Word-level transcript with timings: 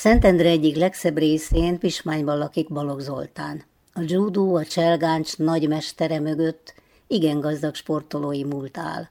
Szentendre 0.00 0.48
egyik 0.48 0.76
legszebb 0.76 1.18
részén 1.18 1.78
Pismányban 1.78 2.38
lakik 2.38 2.72
Balogh 2.72 3.00
Zoltán. 3.00 3.64
A 3.92 4.00
judó, 4.06 4.54
a 4.54 4.64
cselgáncs 4.64 5.36
nagy 5.36 5.68
mestere 5.68 6.20
mögött 6.20 6.74
igen 7.06 7.40
gazdag 7.40 7.74
sportolói 7.74 8.44
múlt 8.44 8.78
áll. 8.78 9.08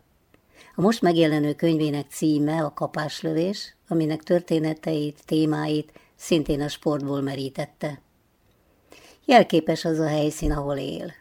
A 0.75 0.81
most 0.81 1.02
megjelenő 1.02 1.54
könyvének 1.54 2.05
címe 2.10 2.63
a 2.63 2.73
kapáslövés, 2.73 3.75
aminek 3.88 4.23
történeteit, 4.23 5.20
témáit 5.25 5.91
szintén 6.15 6.61
a 6.61 6.67
sportból 6.67 7.21
merítette. 7.21 8.01
Jelképes 9.25 9.85
az 9.85 9.99
a 9.99 10.07
helyszín, 10.07 10.51
ahol 10.51 10.77
él. 10.77 11.13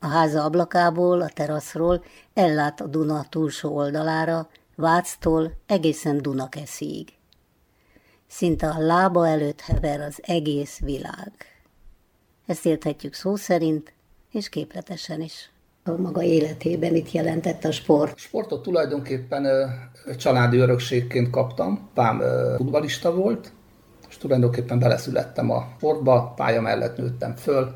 A 0.00 0.06
háza 0.06 0.44
ablakából, 0.44 1.20
a 1.20 1.28
teraszról 1.28 2.04
ellát 2.34 2.80
a 2.80 2.86
Duna 2.86 3.26
túlsó 3.28 3.76
oldalára, 3.76 4.48
Váctól 4.76 5.52
egészen 5.66 6.22
Dunakeszig. 6.22 7.17
Szinte 8.28 8.68
a 8.68 8.78
lába 8.78 9.28
előtt 9.28 9.60
hever 9.60 10.00
az 10.00 10.18
egész 10.22 10.78
világ. 10.78 11.32
Ezt 12.46 12.66
érthetjük 12.66 13.14
szó 13.14 13.36
szerint, 13.36 13.92
és 14.32 14.48
képletesen 14.48 15.20
is. 15.20 15.50
A 15.84 15.90
maga 15.90 16.22
életében 16.22 16.92
mit 16.92 17.12
jelentett 17.12 17.64
a 17.64 17.72
sport? 17.72 18.18
Sportot 18.18 18.62
tulajdonképpen 18.62 19.46
családi 20.18 20.56
örökségként 20.56 21.30
kaptam. 21.30 21.90
Pám 21.94 22.22
futbalista 22.56 23.14
volt, 23.14 23.52
és 24.08 24.16
tulajdonképpen 24.16 24.78
beleszülettem 24.78 25.50
a 25.50 25.68
sportba, 25.76 26.32
pálya 26.36 26.60
mellett 26.60 26.96
nőttem 26.96 27.36
föl, 27.36 27.74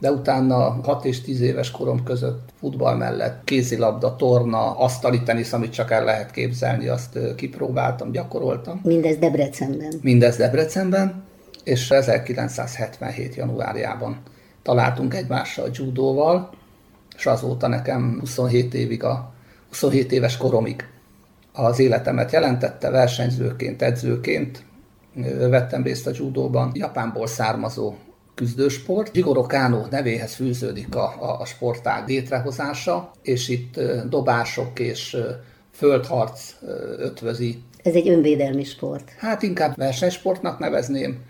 de 0.00 0.10
utána 0.10 0.80
6 0.82 1.04
és 1.04 1.20
10 1.20 1.40
éves 1.40 1.70
korom 1.70 2.02
között 2.02 2.48
futball 2.58 2.96
mellett 2.96 3.44
kézilabda, 3.44 4.16
torna, 4.16 4.78
asztali 4.78 5.22
tenisz, 5.22 5.52
amit 5.52 5.72
csak 5.72 5.90
el 5.90 6.04
lehet 6.04 6.30
képzelni, 6.30 6.88
azt 6.88 7.18
kipróbáltam, 7.36 8.12
gyakoroltam. 8.12 8.80
Mindez 8.82 9.16
Debrecenben? 9.16 9.92
Mindez 10.02 10.36
Debrecenben, 10.36 11.24
és 11.64 11.90
1977. 11.90 13.34
januárjában 13.34 14.20
találtunk 14.62 15.14
egymással 15.14 15.68
judóval, 15.72 16.50
és 17.16 17.26
azóta 17.26 17.66
nekem 17.68 18.16
27 18.20 18.74
évig 18.74 19.04
a 19.04 19.32
27 19.68 20.12
éves 20.12 20.36
koromig 20.36 20.86
az 21.52 21.78
életemet 21.78 22.32
jelentette, 22.32 22.90
versenyzőként, 22.90 23.82
edzőként 23.82 24.64
vettem 25.48 25.82
részt 25.82 26.06
a 26.06 26.10
judóban. 26.14 26.70
Japánból 26.74 27.26
származó 27.26 27.94
küzdősport. 28.34 29.16
Jigoro 29.16 29.42
Kano 29.42 29.86
nevéhez 29.90 30.34
fűződik 30.34 30.94
a, 30.94 31.14
a, 31.20 31.40
a 31.40 31.44
sportág 31.44 32.08
létrehozása, 32.08 33.10
és 33.22 33.48
itt 33.48 33.80
dobások 34.08 34.78
és 34.78 35.16
földharc 35.72 36.54
ötvözi. 36.98 37.62
Ez 37.82 37.94
egy 37.94 38.08
önvédelmi 38.08 38.64
sport. 38.64 39.10
Hát 39.18 39.42
inkább 39.42 39.76
versenysportnak 39.76 40.58
nevezném. 40.58 41.22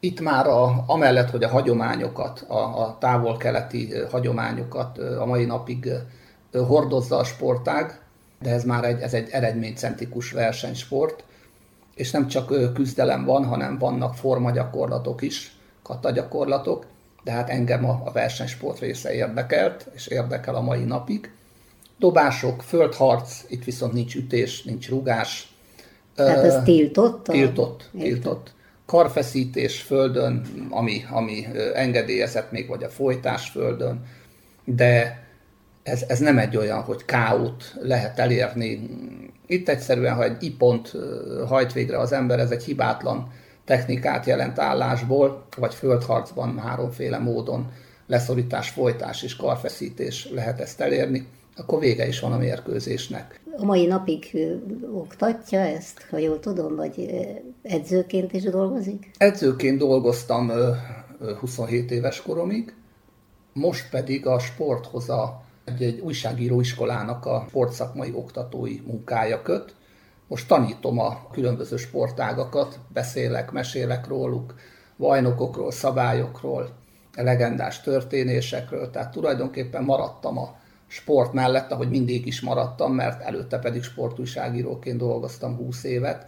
Itt 0.00 0.20
már 0.20 0.46
a, 0.46 0.84
amellett, 0.86 1.30
hogy 1.30 1.42
a 1.42 1.48
hagyományokat, 1.48 2.44
a, 2.48 2.82
a 2.82 2.96
távol-keleti 3.00 3.92
hagyományokat 4.10 4.98
a 4.98 5.26
mai 5.26 5.44
napig 5.44 5.88
hordozza 6.52 7.16
a 7.16 7.24
sportág, 7.24 8.00
de 8.42 8.50
ez 8.50 8.64
már 8.64 8.84
egy, 8.84 9.00
ez 9.00 9.14
egy 9.14 9.28
eredménycentrikus 9.30 10.32
versenysport, 10.32 11.24
és 11.94 12.10
nem 12.10 12.28
csak 12.28 12.72
küzdelem 12.74 13.24
van, 13.24 13.44
hanem 13.44 13.78
vannak 13.78 14.14
formagyakorlatok 14.14 15.22
is, 15.22 15.53
kata 15.84 16.10
gyakorlatok, 16.10 16.86
de 17.24 17.30
hát 17.30 17.50
engem 17.50 17.84
a, 17.84 18.02
a 18.04 18.12
versenysport 18.12 18.78
része 18.78 19.12
érdekelt, 19.14 19.88
és 19.94 20.06
érdekel 20.06 20.54
a 20.54 20.60
mai 20.60 20.84
napig. 20.84 21.30
Dobások, 21.98 22.62
földharc, 22.62 23.44
itt 23.48 23.64
viszont 23.64 23.92
nincs 23.92 24.14
ütés, 24.14 24.62
nincs 24.62 24.88
rugás. 24.88 25.52
Tehát 26.14 26.44
ez 26.44 26.62
tiltott? 26.64 27.24
Tiltott, 27.24 27.90
tiltott. 27.98 28.52
Karfeszítés 28.86 29.80
földön, 29.80 30.46
ami, 30.70 31.04
ami 31.10 31.46
engedélyezett 31.74 32.50
még, 32.50 32.68
vagy 32.68 32.82
a 32.82 32.88
folytás 32.88 33.48
földön, 33.48 34.04
de 34.64 35.22
ez, 35.82 36.04
ez 36.08 36.18
nem 36.18 36.38
egy 36.38 36.56
olyan, 36.56 36.80
hogy 36.80 37.04
káót 37.04 37.74
lehet 37.80 38.18
elérni. 38.18 38.88
Itt 39.46 39.68
egyszerűen, 39.68 40.14
ha 40.14 40.24
egy 40.24 40.42
ipont 40.42 40.92
hajt 41.46 41.72
végre 41.72 41.98
az 41.98 42.12
ember, 42.12 42.38
ez 42.38 42.50
egy 42.50 42.64
hibátlan 42.64 43.32
technikát 43.64 44.26
jelent 44.26 44.58
állásból, 44.58 45.46
vagy 45.56 45.74
földharcban 45.74 46.58
háromféle 46.58 47.18
módon 47.18 47.72
leszorítás, 48.06 48.70
folytás 48.70 49.22
és 49.22 49.36
karfeszítés 49.36 50.28
lehet 50.30 50.60
ezt 50.60 50.80
elérni, 50.80 51.26
akkor 51.56 51.78
vége 51.78 52.06
is 52.06 52.20
van 52.20 52.32
a 52.32 52.38
mérkőzésnek. 52.38 53.40
A 53.56 53.64
mai 53.64 53.86
napig 53.86 54.36
oktatja 54.92 55.60
ezt, 55.60 56.06
ha 56.10 56.18
jól 56.18 56.40
tudom, 56.40 56.76
vagy 56.76 57.10
edzőként 57.62 58.32
is 58.32 58.42
dolgozik? 58.42 59.10
Edzőként 59.18 59.78
dolgoztam 59.78 60.52
27 61.40 61.90
éves 61.90 62.22
koromig, 62.22 62.74
most 63.52 63.90
pedig 63.90 64.26
a 64.26 64.38
sporthoz 64.38 65.08
a, 65.08 65.42
egy, 65.64 65.82
egy 65.82 66.00
újságíró 66.00 66.60
iskolának 66.60 67.26
a 67.26 67.44
sportszakmai 67.48 68.12
oktatói 68.14 68.80
munkája 68.86 69.42
köt, 69.42 69.74
most 70.28 70.48
tanítom 70.48 70.98
a 70.98 71.28
különböző 71.32 71.76
sportágakat, 71.76 72.78
beszélek, 72.92 73.50
mesélek 73.50 74.06
róluk, 74.06 74.54
bajnokokról, 74.96 75.70
szabályokról, 75.70 76.68
legendás 77.16 77.80
történésekről, 77.80 78.90
tehát 78.90 79.12
tulajdonképpen 79.12 79.84
maradtam 79.84 80.38
a 80.38 80.56
sport 80.86 81.32
mellett, 81.32 81.70
ahogy 81.70 81.88
mindig 81.88 82.26
is 82.26 82.40
maradtam, 82.40 82.94
mert 82.94 83.22
előtte 83.22 83.58
pedig 83.58 83.82
sportújságíróként 83.82 84.98
dolgoztam 84.98 85.56
20 85.56 85.84
évet, 85.84 86.26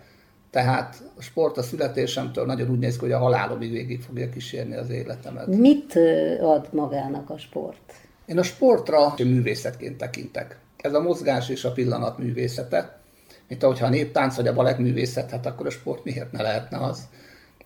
tehát 0.51 1.03
a 1.17 1.23
sport 1.23 1.57
a 1.57 1.63
születésemtől 1.63 2.47
nagyon 2.47 2.71
úgy 2.71 2.79
néz 2.79 2.95
ki, 2.95 3.01
hogy 3.01 3.13
a 3.13 3.19
halálomig 3.19 3.71
végig 3.71 4.01
fogja 4.01 4.29
kísérni 4.29 4.75
az 4.75 4.91
életemet. 4.91 5.47
Mit 5.47 5.99
ad 6.41 6.69
magának 6.73 7.31
a 7.31 7.39
sport? 7.39 7.93
Én 8.27 8.39
a 8.39 8.43
sportra 8.43 9.15
művészetként 9.19 9.97
tekintek. 9.97 10.59
Ez 10.77 10.95
a 10.95 11.01
mozgás 11.01 11.49
és 11.49 11.65
a 11.65 11.73
pillanat 11.73 12.19
művészete 12.19 13.01
mint 13.49 13.63
ahogyha 13.63 13.87
a 13.87 13.91
néptánc 13.91 14.37
vagy 14.37 14.47
a 14.47 14.55
balettművészet, 14.55 15.31
hát 15.31 15.47
akkor 15.47 15.67
a 15.67 15.71
sport 15.71 16.05
miért 16.05 16.33
ne 16.33 16.43
lehetne 16.43 16.79
az? 16.79 17.09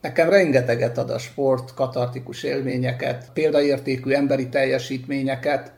Nekem 0.01 0.29
rengeteget 0.29 0.99
ad 0.99 1.11
a 1.11 1.19
sport, 1.19 1.75
katartikus 1.75 2.43
élményeket, 2.43 3.31
példaértékű 3.33 4.11
emberi 4.11 4.49
teljesítményeket, 4.49 5.73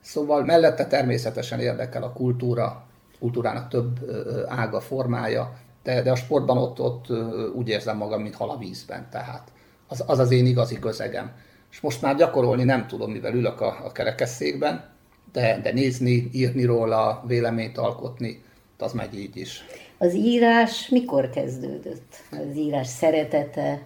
szóval 0.00 0.44
mellette 0.44 0.86
természetesen 0.86 1.60
érdekel 1.60 2.02
a 2.02 2.12
kultúra, 2.12 2.86
kultúrának 3.18 3.68
több 3.68 4.10
ága, 4.48 4.80
formája, 4.80 5.56
de, 5.82 6.02
de 6.02 6.10
a 6.10 6.16
sportban 6.16 6.58
ott, 6.58 6.80
ott 6.80 7.06
úgy 7.54 7.68
érzem 7.68 7.96
magam, 7.96 8.22
mint 8.22 8.34
hal 8.34 8.50
a 8.50 8.58
vízben, 8.58 9.06
tehát 9.10 9.52
az, 9.88 10.04
az 10.06 10.18
az 10.18 10.30
én 10.30 10.46
igazi 10.46 10.78
közegem. 10.78 11.32
És 11.70 11.80
most 11.80 12.02
már 12.02 12.16
gyakorolni 12.16 12.64
nem 12.64 12.86
tudom, 12.86 13.10
mivel 13.10 13.34
ülök 13.34 13.60
a, 13.60 13.78
a 13.84 13.92
kerekesszékben, 13.92 14.84
de, 15.32 15.60
de 15.62 15.72
nézni, 15.72 16.28
írni 16.32 16.64
róla, 16.64 17.24
véleményt 17.26 17.78
alkotni, 17.78 18.42
az 18.78 18.92
megy 18.92 19.18
így 19.18 19.36
is. 19.36 19.64
Az 19.98 20.14
írás 20.14 20.88
mikor 20.88 21.30
kezdődött? 21.30 22.14
Az 22.30 22.56
írás 22.56 22.86
szeretete? 22.86 23.82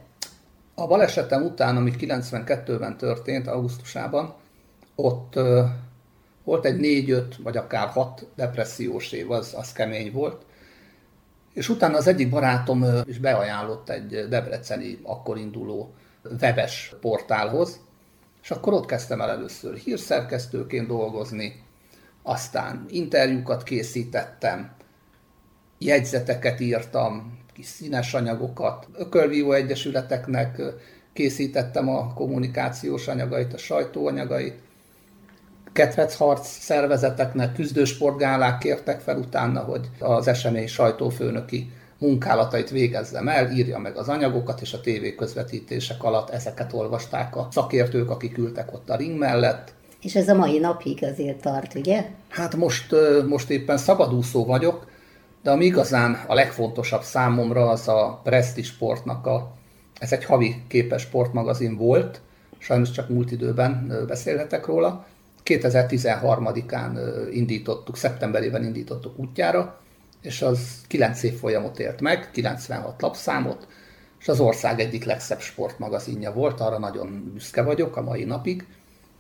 A 0.75 0.87
balesetem 0.87 1.45
után, 1.45 1.77
ami 1.77 1.93
92-ben 1.99 2.97
történt, 2.97 3.47
augusztusában, 3.47 4.35
ott 4.95 5.37
uh, 5.37 5.65
volt 6.45 6.65
egy 6.65 6.77
négy-öt, 6.77 7.37
vagy 7.37 7.57
akár 7.57 7.89
hat 7.89 8.27
depressziós 8.37 9.13
év, 9.13 9.31
az, 9.31 9.55
az 9.57 9.73
kemény 9.73 10.13
volt. 10.13 10.45
És 11.53 11.69
utána 11.69 11.97
az 11.97 12.07
egyik 12.07 12.31
barátom 12.31 12.83
uh, 12.83 13.01
is 13.05 13.19
beajánlott 13.19 13.89
egy 13.89 14.29
debreceni, 14.29 14.99
akkor 15.03 15.39
induló 15.39 15.95
webes 16.41 16.95
portálhoz, 17.01 17.81
és 18.43 18.51
akkor 18.51 18.73
ott 18.73 18.87
kezdtem 18.87 19.21
el 19.21 19.31
először 19.31 19.75
hírszerkesztőként 19.75 20.87
dolgozni, 20.87 21.65
aztán 22.23 22.85
interjúkat 22.89 23.63
készítettem, 23.63 24.73
jegyzeteket 25.85 26.61
írtam, 26.61 27.39
kis 27.55 27.67
színes 27.67 28.15
anyagokat, 28.15 28.87
ökölvívó 28.99 29.53
egyesületeknek 29.53 30.61
készítettem 31.13 31.89
a 31.89 32.13
kommunikációs 32.15 33.09
anyagait, 33.09 33.53
a 33.53 33.59
sajtóanyagait, 33.59 34.55
harc 36.17 36.47
szervezeteknek, 36.47 37.55
küzdősportgálák 37.55 38.59
kértek 38.59 39.01
fel 39.01 39.17
utána, 39.17 39.61
hogy 39.61 39.89
az 39.99 40.29
esemény 40.29 40.67
sajtófőnöki 40.67 41.71
munkálatait 41.99 42.71
végezzem 42.71 43.29
el, 43.29 43.51
írja 43.51 43.79
meg 43.79 43.97
az 43.97 44.09
anyagokat, 44.09 44.61
és 44.61 44.73
a 44.73 44.81
tévé 44.81 45.15
közvetítések 45.15 46.03
alatt 46.03 46.31
ezeket 46.31 46.73
olvasták 46.73 47.37
a 47.37 47.49
szakértők, 47.51 48.11
akik 48.11 48.39
ültek 48.39 48.73
ott 48.73 48.91
a 48.91 48.97
ring 48.97 49.19
mellett. 49.19 49.73
És 50.01 50.15
ez 50.15 50.29
a 50.29 50.35
mai 50.35 50.59
napig 50.59 51.05
azért 51.05 51.41
tart, 51.41 51.75
ugye? 51.75 52.05
Hát 52.29 52.57
most, 52.57 52.95
most 53.27 53.51
éppen 53.51 53.77
szabadúszó 53.77 54.45
vagyok, 54.45 54.87
de 55.43 55.51
ami 55.51 55.65
igazán 55.65 56.25
a 56.27 56.35
legfontosabb 56.35 57.03
számomra 57.03 57.69
az 57.69 57.89
a 57.89 58.21
Presti 58.23 58.63
Sportnak 58.63 59.27
a, 59.27 59.53
ez 59.99 60.13
egy 60.13 60.25
havi 60.25 60.63
képes 60.69 61.03
sportmagazin 61.03 61.77
volt, 61.77 62.21
sajnos 62.59 62.91
csak 62.91 63.09
múlt 63.09 63.31
időben 63.31 64.05
beszélhetek 64.07 64.67
róla. 64.67 65.07
2013-án 65.45 66.99
indítottuk, 67.33 67.97
szeptemberében 67.97 68.65
indítottuk 68.65 69.19
útjára, 69.19 69.81
és 70.21 70.43
az 70.43 70.81
9 70.87 71.23
év 71.23 71.39
folyamot 71.39 71.79
élt 71.79 72.01
meg, 72.01 72.31
96 72.31 73.03
lapszámot, 73.03 73.67
és 74.21 74.29
az 74.29 74.41
ország 74.41 74.81
egyik 74.81 75.05
legszebb 75.05 75.41
sportmagazinja 75.41 76.33
volt, 76.33 76.61
arra 76.61 76.79
nagyon 76.79 77.31
büszke 77.33 77.63
vagyok 77.63 77.97
a 77.97 78.03
mai 78.03 78.25
napig, 78.25 78.67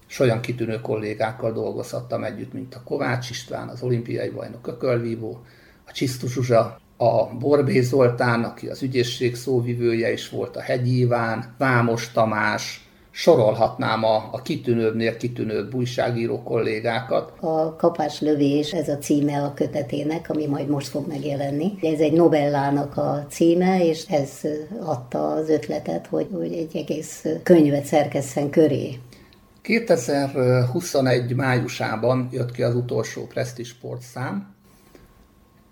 és 0.09 0.19
olyan 0.19 0.41
kitűnő 0.41 0.81
kollégákkal 0.81 1.53
dolgozhattam 1.53 2.25
együtt, 2.25 2.53
mint 2.53 2.75
a 2.75 2.83
Kovács 2.85 3.31
István, 3.31 3.69
az 3.69 3.83
olimpiai 3.83 4.29
bajnok 4.29 4.67
ökölvívó, 4.67 5.41
a 5.87 5.93
Csisztus 5.93 6.32
Zsuzsa, 6.32 6.81
a 6.96 7.37
Borbé 7.38 7.81
Zoltán, 7.81 8.44
aki 8.44 8.67
az 8.67 8.82
ügyészség 8.82 9.37
szóvivője 9.37 10.12
is 10.12 10.29
volt, 10.29 10.56
a 10.56 10.61
Hegyi 10.61 10.99
Iván, 10.99 11.55
Vámos 11.58 12.12
Tamás, 12.12 12.87
sorolhatnám 13.11 14.05
a, 14.05 14.29
a 14.32 14.43
kitűnőbbnél 14.43 15.17
kitűnőbb 15.17 15.75
újságíró 15.75 16.43
kollégákat. 16.43 17.32
A 17.40 17.76
kapás 17.76 18.20
lövés, 18.20 18.73
ez 18.73 18.88
a 18.88 18.99
címe 18.99 19.43
a 19.43 19.55
kötetének, 19.55 20.31
ami 20.31 20.46
majd 20.46 20.69
most 20.69 20.88
fog 20.88 21.08
megjelenni. 21.08 21.73
Ez 21.82 22.00
egy 22.00 22.12
novellának 22.12 22.96
a 22.96 23.26
címe, 23.29 23.84
és 23.87 24.05
ez 24.08 24.31
adta 24.81 25.32
az 25.32 25.49
ötletet, 25.49 26.06
hogy, 26.06 26.29
hogy 26.32 26.52
egy 26.52 26.76
egész 26.76 27.25
könyvet 27.43 27.84
szerkesszen 27.84 28.50
köré. 28.50 28.99
2021 29.62 31.34
májusában 31.34 32.29
jött 32.32 32.52
ki 32.52 32.62
az 32.62 32.75
utolsó 32.75 33.26
Prestige 33.26 33.69
Sport 33.69 34.00
szám. 34.00 34.55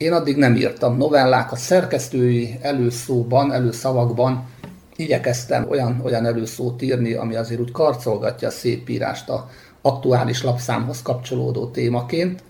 Én 0.01 0.13
addig 0.13 0.37
nem 0.37 0.57
írtam 0.57 0.97
novellákat, 0.97 1.59
szerkesztői 1.59 2.59
előszóban, 2.61 3.53
előszavakban 3.53 4.49
igyekeztem 4.97 5.67
olyan, 5.71 6.01
olyan 6.05 6.27
előszót 6.27 6.83
írni, 6.83 7.13
ami 7.13 7.35
azért 7.35 7.61
úgy 7.61 7.71
karcolgatja 7.71 8.49
a 8.49 8.51
szép 8.51 8.89
írást 8.89 9.29
a 9.29 9.49
aktuális 9.81 10.43
lapszámhoz 10.43 11.03
kapcsolódó 11.03 11.71
témaként, 11.71 12.43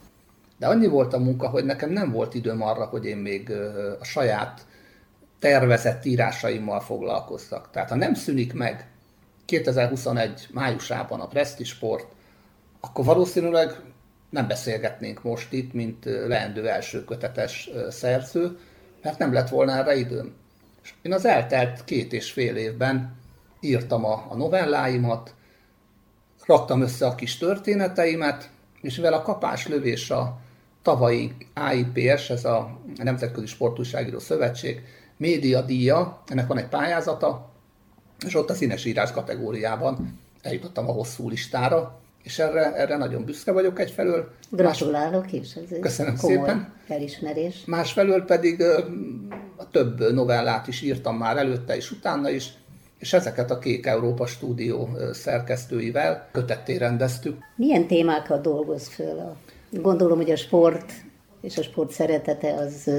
de 0.58 0.66
annyi 0.66 0.86
volt 0.86 1.14
a 1.14 1.18
munka, 1.18 1.48
hogy 1.48 1.64
nekem 1.64 1.90
nem 1.90 2.12
volt 2.12 2.34
időm 2.34 2.62
arra, 2.62 2.84
hogy 2.84 3.04
én 3.04 3.16
még 3.16 3.52
a 4.00 4.04
saját 4.04 4.60
tervezett 5.38 6.04
írásaimmal 6.04 6.80
foglalkozzak. 6.80 7.70
Tehát 7.72 7.88
ha 7.88 7.96
nem 7.96 8.14
szűnik 8.14 8.52
meg 8.52 8.90
2021 9.44 10.48
májusában 10.52 11.20
a 11.20 11.28
Presti 11.28 11.64
Sport, 11.64 12.06
akkor 12.80 13.04
valószínűleg 13.04 13.80
nem 14.30 14.46
beszélgetnénk 14.46 15.22
most 15.22 15.52
itt, 15.52 15.72
mint 15.72 16.04
leendő 16.04 16.68
első 16.68 17.04
kötetes 17.04 17.70
szerző, 17.88 18.58
mert 19.02 19.18
nem 19.18 19.32
lett 19.32 19.48
volna 19.48 19.72
erre 19.72 19.96
időm. 19.96 20.34
És 20.82 20.94
én 21.02 21.12
az 21.12 21.24
eltelt 21.24 21.84
két 21.84 22.12
és 22.12 22.32
fél 22.32 22.56
évben 22.56 23.16
írtam 23.60 24.04
a, 24.04 24.26
a 24.28 24.36
novelláimat, 24.36 25.34
raktam 26.46 26.82
össze 26.82 27.06
a 27.06 27.14
kis 27.14 27.38
történeteimet, 27.38 28.50
és 28.80 28.96
mivel 28.96 29.12
a 29.12 29.22
kapás 29.22 29.68
lövés 29.68 30.10
a 30.10 30.38
tavalyi 30.82 31.32
AIPS, 31.54 32.30
ez 32.30 32.44
a 32.44 32.80
Nemzetközi 32.96 33.46
Sportújságíró 33.46 34.18
Szövetség 34.18 34.82
média 35.16 35.62
díja, 35.62 36.22
ennek 36.26 36.46
van 36.46 36.58
egy 36.58 36.68
pályázata, 36.68 37.50
és 38.26 38.34
ott 38.34 38.50
a 38.50 38.54
színes 38.54 38.84
írás 38.84 39.12
kategóriában 39.12 40.18
eljutottam 40.42 40.88
a 40.88 40.92
hosszú 40.92 41.28
listára, 41.28 42.00
és 42.22 42.38
erre, 42.38 42.74
erre 42.74 42.96
nagyon 42.96 43.24
büszke 43.24 43.52
vagyok 43.52 43.78
egyfelől. 43.78 44.30
Gratulálok 44.50 45.32
is, 45.32 45.54
ez 45.54 45.78
Köszönöm 45.80 46.16
szépen. 46.16 46.72
elismerés. 46.88 47.62
Másfelől 47.66 48.24
pedig 48.24 48.62
a 49.56 49.70
több 49.70 50.12
novellát 50.12 50.68
is 50.68 50.82
írtam 50.82 51.16
már 51.16 51.36
előtte 51.36 51.76
és 51.76 51.90
utána 51.90 52.30
is, 52.30 52.52
és 52.98 53.12
ezeket 53.12 53.50
a 53.50 53.58
Kék 53.58 53.86
Európa 53.86 54.26
stúdió 54.26 54.88
szerkesztőivel 55.12 56.28
kötetté 56.32 56.76
rendeztük. 56.76 57.38
Milyen 57.56 57.86
témákat 57.86 58.42
dolgoz 58.42 58.88
föl? 58.88 59.36
Gondolom, 59.70 60.16
hogy 60.16 60.30
a 60.30 60.36
sport 60.36 60.92
és 61.40 61.58
a 61.58 61.62
sport 61.62 61.90
szeretete 61.90 62.54
az 62.54 62.90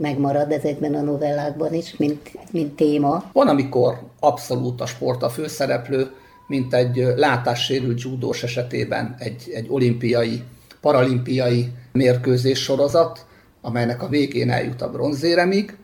megmarad 0.00 0.52
ezekben 0.52 0.94
a 0.94 1.00
novellákban 1.00 1.74
is, 1.74 1.96
mint, 1.96 2.30
mint 2.50 2.76
téma. 2.76 3.30
Van, 3.32 3.48
amikor 3.48 4.00
abszolút 4.20 4.80
a 4.80 4.86
sport 4.86 5.22
a 5.22 5.28
főszereplő, 5.28 6.10
mint 6.46 6.74
egy 6.74 6.96
látássérült 7.16 8.02
judós 8.02 8.42
esetében 8.42 9.14
egy, 9.18 9.50
egy 9.54 9.66
olimpiai, 9.68 10.42
paralimpiai 10.80 11.72
mérkőzés 11.92 12.62
sorozat, 12.62 13.26
amelynek 13.60 14.02
a 14.02 14.08
végén 14.08 14.50
eljut 14.50 14.82
a 14.82 14.90
bronzéremig. 14.90 15.76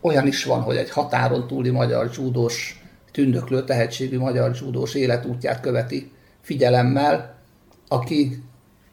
Olyan 0.00 0.26
is 0.26 0.44
van, 0.44 0.60
hogy 0.60 0.76
egy 0.76 0.90
határon 0.90 1.46
túli 1.46 1.70
magyar 1.70 2.10
judós, 2.16 2.84
tündöklő 3.12 3.64
tehetségű 3.64 4.18
magyar 4.18 4.56
judós 4.60 4.94
életútját 4.94 5.60
követi 5.60 6.10
figyelemmel, 6.40 7.34
aki 7.88 8.42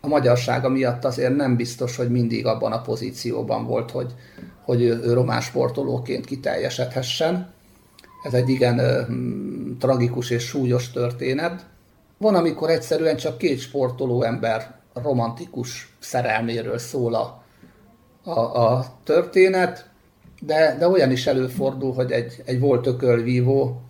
a 0.01 0.07
magyarsága 0.07 0.69
miatt 0.69 1.05
azért 1.05 1.35
nem 1.35 1.55
biztos, 1.55 1.95
hogy 1.95 2.09
mindig 2.09 2.45
abban 2.45 2.71
a 2.71 2.81
pozícióban 2.81 3.65
volt, 3.65 3.91
hogy, 3.91 4.13
hogy 4.61 4.81
ő 4.81 5.13
román 5.13 5.41
sportolóként 5.41 6.25
kiteljesedhessen. 6.25 7.53
Ez 8.23 8.33
egy 8.33 8.49
igen 8.49 8.79
tragikus 9.79 10.29
és 10.29 10.43
súlyos 10.43 10.91
történet. 10.91 11.65
Van, 12.17 12.35
amikor 12.35 12.69
egyszerűen 12.69 13.15
csak 13.15 13.37
két 13.37 13.59
sportoló 13.59 14.21
ember 14.21 14.75
romantikus 14.93 15.95
szerelméről 15.99 16.77
szól 16.77 17.13
a, 17.13 17.43
a, 18.23 18.39
a 18.39 18.85
történet, 19.03 19.89
de, 20.41 20.75
de 20.79 20.87
olyan 20.87 21.11
is 21.11 21.27
előfordul, 21.27 21.93
hogy 21.93 22.11
egy, 22.11 22.41
egy 22.45 22.59
volt 22.59 22.87
ökölvívó, 22.87 23.81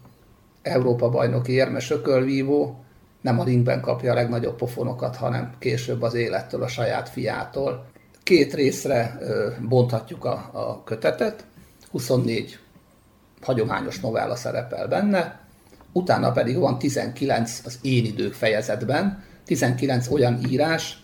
Európa 0.62 1.10
bajnoki 1.10 1.52
érmes 1.52 1.92
ökölvívó 1.92 2.84
nem 3.22 3.40
a 3.40 3.44
ringben 3.44 3.82
kapja 3.82 4.12
a 4.12 4.16
legnagyobb 4.16 4.56
pofonokat, 4.56 5.16
hanem 5.16 5.54
később 5.60 6.02
az 6.02 6.14
élettől, 6.14 6.64
a 6.64 6.68
saját 6.68 7.10
fiától. 7.10 7.86
Két 8.24 8.54
részre 8.54 9.18
bonthatjuk 9.70 10.26
a, 10.26 10.50
a 10.54 10.84
kötetet, 10.84 11.46
24 11.92 12.60
hagyományos 13.42 14.00
novella 14.00 14.36
szerepel 14.36 14.88
benne, 14.88 15.40
utána 15.94 16.32
pedig 16.32 16.58
van 16.58 16.80
19 16.80 17.62
az 17.66 17.80
én 17.82 18.06
idők 18.06 18.34
fejezetben, 18.34 19.24
19 19.46 20.12
olyan 20.12 20.40
írás, 20.50 21.04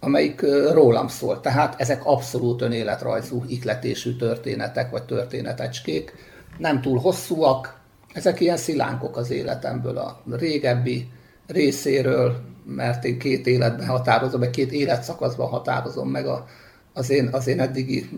amelyik 0.00 0.40
rólam 0.72 1.08
szól. 1.08 1.40
Tehát 1.40 1.80
ezek 1.80 2.04
abszolút 2.04 2.62
önéletrajzú, 2.62 3.44
ikletésű 3.46 4.16
történetek 4.16 4.90
vagy 4.90 5.02
történetecskék, 5.02 6.14
nem 6.58 6.80
túl 6.80 6.98
hosszúak, 6.98 7.80
ezek 8.12 8.40
ilyen 8.40 8.56
szilánkok 8.56 9.16
az 9.16 9.30
életemből, 9.30 9.96
a 9.96 10.22
régebbi 10.30 11.08
részéről, 11.46 12.40
mert 12.64 13.04
én 13.04 13.18
két 13.18 13.46
életben 13.46 13.86
határozom, 13.86 14.40
meg 14.40 14.50
két 14.50 14.72
életszakaszban 14.72 15.48
határozom 15.48 16.08
meg 16.08 16.26
a, 16.26 16.46
az, 16.92 17.10
én, 17.10 17.28
az 17.32 17.46
én 17.46 17.60
eddigi 17.60 18.08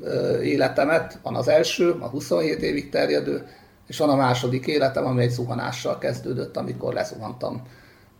életemet. 0.42 1.18
Van 1.22 1.34
az 1.34 1.48
első, 1.48 1.90
a 1.90 2.08
27 2.08 2.62
évig 2.62 2.88
terjedő, 2.88 3.46
és 3.88 3.98
van 3.98 4.08
a 4.08 4.16
második 4.16 4.66
életem, 4.66 5.06
ami 5.06 5.22
egy 5.22 5.30
zuhanással 5.30 5.98
kezdődött, 5.98 6.56
amikor 6.56 6.92
lezuhantam 6.92 7.62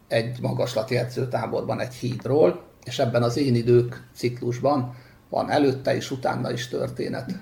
egy 0.09 0.41
magaslati 0.41 0.97
edzőtáborban 0.97 1.81
egy 1.81 1.95
hídról, 1.95 2.63
és 2.85 2.99
ebben 2.99 3.23
az 3.23 3.37
én 3.37 3.55
idők 3.55 4.03
ciklusban 4.15 4.95
van 5.29 5.51
előtte 5.51 5.97
és 5.97 6.11
utána 6.11 6.53
is 6.53 6.69
történet. 6.69 7.33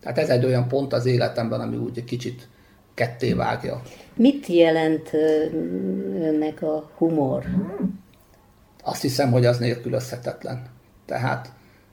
Tehát 0.00 0.18
ez 0.18 0.28
egy 0.28 0.44
olyan 0.44 0.68
pont 0.68 0.92
az 0.92 1.06
életemben, 1.06 1.60
ami 1.60 1.76
úgy 1.76 1.98
egy 1.98 2.04
kicsit 2.04 2.48
ketté 2.94 3.32
vágja. 3.32 3.82
Mit 4.14 4.46
jelent 4.46 5.12
önnek 6.14 6.62
a 6.62 6.90
humor? 6.96 7.44
Azt 8.82 9.02
hiszem, 9.02 9.30
hogy 9.30 9.46
az 9.46 9.58
nélkülözhetetlen. 9.58 10.66
Tehát 11.06 11.52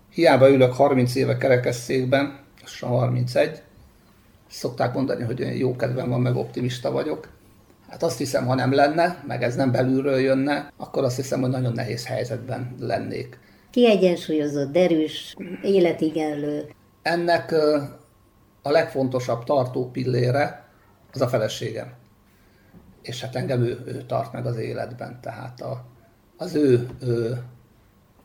hiába 0.10 0.50
ülök 0.50 0.74
30 0.74 1.16
éve 1.16 1.38
kerekesszékben, 1.38 2.40
és 2.64 2.82
a 2.82 2.88
31, 2.88 3.62
szokták 4.50 4.94
mondani, 4.94 5.24
hogy 5.24 5.42
olyan 5.42 5.56
jó 5.56 5.76
kedvem 5.76 6.10
van, 6.10 6.22
meg 6.22 6.36
optimista 6.36 6.92
vagyok. 6.92 7.30
Hát 7.90 8.04
azt 8.04 8.18
hiszem, 8.18 8.46
ha 8.46 8.56
nem 8.56 8.74
lenne, 8.74 9.24
meg 9.28 9.44
ez 9.44 9.56
nem 9.56 9.72
belülről 9.72 10.20
jönne, 10.20 10.72
akkor 10.78 11.04
azt 11.04 11.16
hiszem, 11.16 11.42
hogy 11.42 11.50
nagyon 11.50 11.74
nehéz 11.74 12.06
helyzetben 12.06 12.76
lennék. 12.80 13.40
Kiegyensúlyozott, 13.70 14.72
derűs, 14.72 15.36
életigenlő. 15.62 16.70
Ennek 17.02 17.52
a 18.62 18.72
legfontosabb 18.72 19.44
tartó 19.44 19.90
pillére 19.92 20.68
az 21.12 21.22
a 21.22 21.28
feleségem. 21.28 21.94
És 23.02 23.22
hát 23.22 23.36
engem 23.36 23.62
ő, 23.62 23.82
ő 23.86 24.04
tart 24.08 24.34
meg 24.34 24.46
az 24.46 24.58
életben, 24.58 25.20
tehát 25.22 25.62
a, 25.62 25.86
az 26.38 26.56
ő, 26.56 26.90
ő 27.02 27.44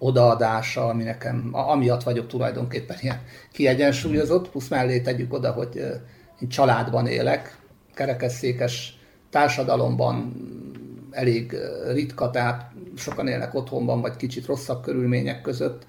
odaadása, 0.03 0.89
ami 0.89 1.03
nekem, 1.03 1.49
amiatt 1.53 2.03
vagyok 2.03 2.27
tulajdonképpen 2.27 2.97
ilyen 3.01 3.21
kiegyensúlyozott, 3.53 4.51
plusz 4.51 4.69
mellé 4.69 5.01
tegyük 5.01 5.33
oda, 5.33 5.53
hogy 5.53 5.77
én 6.41 6.49
családban 6.49 7.07
élek, 7.07 7.59
kerekesszékes 7.95 8.99
társadalomban 9.31 10.35
elég 11.11 11.57
ritka, 11.93 12.31
tehát 12.31 12.71
sokan 12.97 13.29
élnek 13.29 13.55
otthonban, 13.55 14.01
vagy 14.01 14.17
kicsit 14.17 14.47
rosszabb 14.47 14.83
körülmények 14.83 15.43
között, 15.43 15.87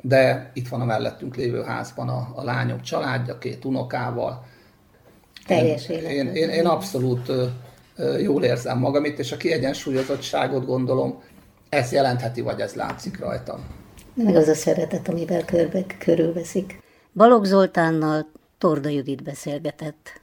de 0.00 0.50
itt 0.54 0.68
van 0.68 0.80
a 0.80 0.84
mellettünk 0.84 1.36
lévő 1.36 1.62
házban 1.62 2.08
a, 2.08 2.32
a 2.34 2.44
lányok 2.44 2.80
családja, 2.80 3.38
két 3.38 3.64
unokával, 3.64 4.44
teljes 5.46 5.88
élet. 5.88 6.10
Én, 6.10 6.26
én, 6.26 6.48
én 6.48 6.66
abszolút 6.66 7.32
jól 8.22 8.44
érzem 8.44 8.78
magam 8.78 9.04
itt, 9.04 9.18
és 9.18 9.32
a 9.32 9.36
kiegyensúlyozottságot 9.36 10.66
gondolom, 10.66 11.22
ez 11.68 11.92
jelentheti, 11.92 12.40
vagy 12.40 12.60
ez 12.60 12.74
látszik 12.74 13.18
rajtam. 13.18 13.66
Meg 14.14 14.36
az 14.36 14.48
a 14.48 14.54
szeretet, 14.54 15.08
amivel 15.08 15.44
körbe, 15.44 15.84
körülveszik. 15.98 16.82
Balogh 17.14 17.46
Zoltánnal 17.46 18.26
Torda 18.58 18.88
Judit 18.88 19.22
beszélgetett. 19.22 20.20